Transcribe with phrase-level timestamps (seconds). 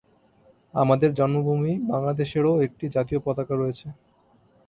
[0.73, 3.87] আমাদের জন্মভূমি বাংলাদেশেরও একটি জাতীয় পতাকা রয়েছে।